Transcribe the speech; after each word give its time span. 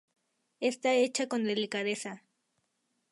Está 0.61 0.95
hecha 0.95 1.27
con 1.27 1.43
delicadeza. 1.43 2.23